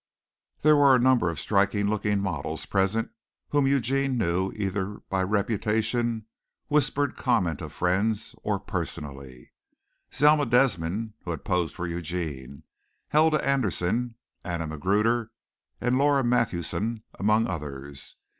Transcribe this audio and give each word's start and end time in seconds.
There 0.61 0.75
were 0.75 0.95
a 0.95 0.99
number 0.99 1.29
of 1.29 1.39
striking 1.39 1.87
looking 1.87 2.19
models 2.21 2.65
present 2.65 3.11
whom 3.49 3.67
Eugene 3.67 4.17
knew 4.17 4.51
either 4.55 4.95
by 5.11 5.21
reputation, 5.21 6.25
whispered 6.69 7.15
comment 7.15 7.61
of 7.61 7.71
friends, 7.71 8.33
or 8.41 8.59
personally 8.59 9.51
Zelma 10.11 10.47
Desmond, 10.49 11.13
who 11.23 11.29
had 11.29 11.45
posed 11.45 11.75
for 11.75 11.85
Eugene, 11.85 12.63
Hedda 13.09 13.45
Anderson, 13.45 14.15
Anna 14.43 14.65
Magruder 14.65 15.29
and 15.79 15.99
Laura 15.99 16.23
Matthewson 16.23 17.03
among 17.19 17.45
others. 17.47 18.15